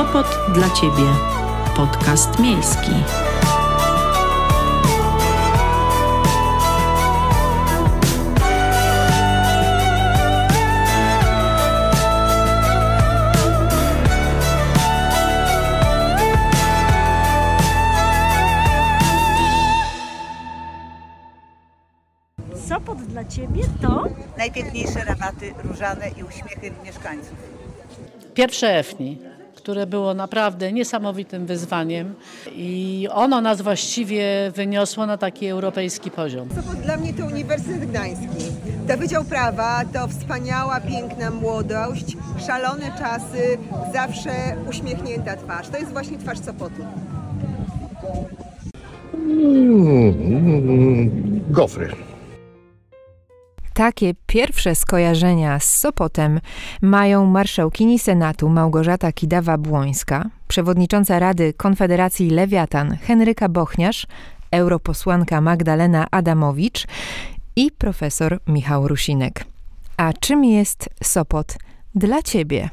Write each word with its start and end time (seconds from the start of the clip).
Sopot 0.00 0.26
dla 0.54 0.70
Ciebie. 0.70 1.12
Podcast 1.76 2.38
miejski. 2.38 2.90
Sopot 22.68 22.98
dla 22.98 23.24
Ciebie 23.24 23.62
to? 23.82 24.04
najpiękniejsze 24.38 25.04
rabaty 25.04 25.54
różane 25.64 26.08
i 26.08 26.24
uśmiechy 26.24 26.72
mieszkańców. 26.84 27.34
Pierwsze 28.34 28.78
EFNI, 28.78 29.29
które 29.62 29.86
było 29.86 30.14
naprawdę 30.14 30.72
niesamowitym 30.72 31.46
wyzwaniem 31.46 32.14
i 32.52 33.08
ono 33.12 33.40
nas 33.40 33.62
właściwie 33.62 34.24
wyniosło 34.54 35.06
na 35.06 35.16
taki 35.16 35.46
europejski 35.46 36.10
poziom. 36.10 36.48
Sopot 36.56 36.80
dla 36.80 36.96
mnie 36.96 37.14
to 37.14 37.26
Uniwersytet 37.26 37.90
Gdański. 37.90 38.26
To 38.88 38.96
Wydział 38.98 39.24
Prawa 39.24 39.82
to 39.92 40.08
wspaniała, 40.08 40.80
piękna 40.80 41.30
młodość, 41.30 42.16
szalone 42.46 42.92
czasy, 42.98 43.58
zawsze 43.92 44.30
uśmiechnięta 44.70 45.36
twarz. 45.36 45.68
To 45.68 45.78
jest 45.78 45.92
właśnie 45.92 46.18
twarz 46.18 46.38
Sopotu. 46.38 46.82
Gofry. 51.50 52.09
Takie 53.80 54.14
pierwsze 54.26 54.74
skojarzenia 54.74 55.58
z 55.58 55.76
Sopotem 55.76 56.40
mają 56.82 57.26
marszałkini 57.26 57.98
Senatu 57.98 58.48
Małgorzata 58.48 59.10
Kidawa-Błońska, 59.10 60.24
przewodnicząca 60.48 61.18
Rady 61.18 61.52
Konfederacji 61.52 62.30
Lewiatan 62.30 62.96
Henryka 62.96 63.48
Bochniarz, 63.48 64.06
europosłanka 64.50 65.40
Magdalena 65.40 66.06
Adamowicz 66.10 66.86
i 67.56 67.70
profesor 67.78 68.40
Michał 68.46 68.88
Rusinek. 68.88 69.44
A 69.96 70.12
czym 70.12 70.44
jest 70.44 70.88
Sopot 71.02 71.56
dla 71.94 72.22
ciebie? 72.22 72.70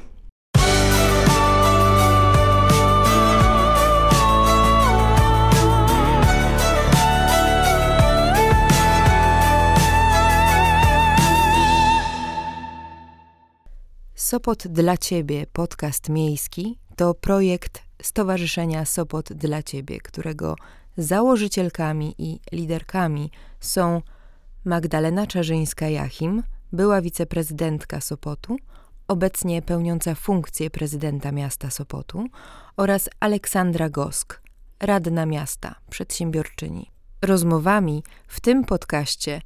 Sopot 14.18 14.68
dla 14.68 14.98
Ciebie, 14.98 15.46
podcast 15.54 16.10
miejski, 16.10 16.80
to 16.96 17.14
projekt 17.14 17.84
Stowarzyszenia 18.02 18.86
Sopot 18.86 19.34
dla 19.34 19.64
Ciebie, 19.64 20.00
którego 20.00 20.56
założycielkami 20.98 22.16
i 22.18 22.40
liderkami 22.52 23.32
są 23.60 24.02
Magdalena 24.66 25.26
Czarzyńska-Jachim, 25.26 26.44
była 26.74 27.02
wiceprezydentka 27.02 28.02
Sopotu, 28.02 28.58
obecnie 29.08 29.62
pełniąca 29.62 30.16
funkcję 30.16 30.70
prezydenta 30.70 31.32
miasta 31.32 31.70
Sopotu, 31.70 32.26
oraz 32.78 33.10
Aleksandra 33.20 33.90
Gosk, 33.90 34.42
radna 34.80 35.26
miasta, 35.26 35.76
przedsiębiorczyni. 35.90 36.92
Rozmowami 37.22 38.04
w 38.28 38.40
tym 38.40 38.64
podcaście 38.64 39.42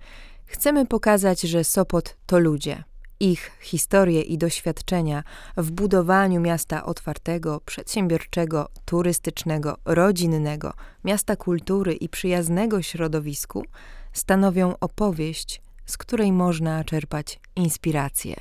chcemy 0.46 0.86
pokazać, 0.86 1.42
że 1.42 1.64
Sopot 1.64 2.18
to 2.26 2.40
ludzie– 2.40 2.84
ich 3.22 3.52
historie 3.60 4.22
i 4.22 4.38
doświadczenia 4.38 5.24
w 5.58 5.72
budowaniu 5.72 6.42
miasta 6.42 6.86
otwartego, 6.86 7.62
przedsiębiorczego, 7.66 8.70
turystycznego, 8.86 9.78
rodzinnego, 9.86 10.74
miasta 11.04 11.36
kultury 11.36 11.94
i 11.94 12.10
przyjaznego 12.10 12.82
środowisku 12.82 13.66
stanowią 14.14 14.76
opowieść, 14.80 15.62
z 15.86 15.98
której 15.98 16.32
można 16.32 16.84
czerpać 16.84 17.40
inspirację. 17.56 18.36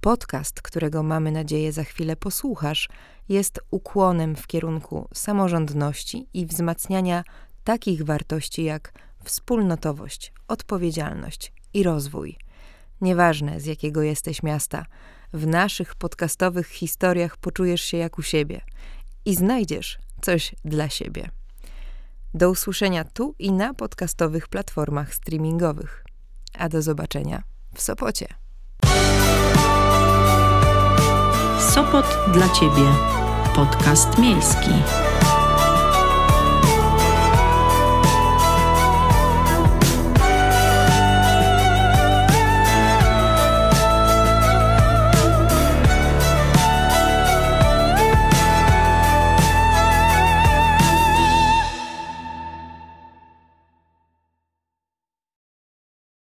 Podcast, 0.00 0.62
którego 0.62 1.02
mamy 1.02 1.32
nadzieję 1.32 1.72
za 1.72 1.84
chwilę 1.84 2.16
posłuchasz, 2.16 2.88
jest 3.28 3.60
ukłonem 3.70 4.36
w 4.36 4.46
kierunku 4.46 5.08
samorządności 5.14 6.28
i 6.34 6.46
wzmacniania 6.46 7.24
takich 7.64 8.04
wartości 8.04 8.64
jak 8.64 8.92
wspólnotowość, 9.24 10.32
odpowiedzialność 10.48 11.52
i 11.74 11.82
rozwój– 11.82 12.36
Nieważne 13.00 13.60
z 13.60 13.66
jakiego 13.66 14.02
jesteś 14.02 14.42
miasta, 14.42 14.86
w 15.32 15.46
naszych 15.46 15.94
podcastowych 15.94 16.66
historiach 16.68 17.36
poczujesz 17.36 17.82
się 17.82 17.96
jak 17.96 18.18
u 18.18 18.22
siebie 18.22 18.60
i 19.24 19.34
znajdziesz 19.34 19.98
coś 20.20 20.54
dla 20.64 20.88
siebie. 20.88 21.30
Do 22.34 22.50
usłyszenia 22.50 23.04
tu 23.04 23.34
i 23.38 23.52
na 23.52 23.74
podcastowych 23.74 24.48
platformach 24.48 25.14
streamingowych. 25.14 26.04
A 26.58 26.68
do 26.68 26.82
zobaczenia 26.82 27.42
w 27.74 27.82
Sopocie. 27.82 28.26
Sopot 31.74 32.06
dla 32.32 32.48
Ciebie. 32.48 32.92
Podcast 33.54 34.18
miejski. 34.18 34.70